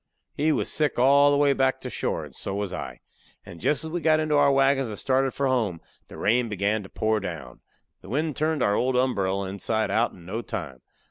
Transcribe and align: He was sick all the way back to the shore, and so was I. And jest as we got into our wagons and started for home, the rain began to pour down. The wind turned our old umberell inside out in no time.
He 0.33 0.51
was 0.51 0.71
sick 0.71 0.97
all 0.97 1.29
the 1.29 1.37
way 1.37 1.53
back 1.53 1.79
to 1.81 1.85
the 1.85 1.89
shore, 1.91 2.25
and 2.25 2.35
so 2.35 2.55
was 2.55 2.73
I. 2.73 3.01
And 3.45 3.61
jest 3.61 3.83
as 3.83 3.91
we 3.91 4.01
got 4.01 4.19
into 4.19 4.33
our 4.35 4.51
wagons 4.51 4.87
and 4.87 4.97
started 4.97 5.29
for 5.31 5.45
home, 5.45 5.79
the 6.07 6.17
rain 6.17 6.49
began 6.49 6.81
to 6.81 6.89
pour 6.89 7.19
down. 7.19 7.59
The 8.01 8.09
wind 8.09 8.35
turned 8.35 8.63
our 8.63 8.73
old 8.73 8.95
umberell 8.95 9.45
inside 9.47 9.91
out 9.91 10.13
in 10.13 10.25
no 10.25 10.41
time. 10.41 10.81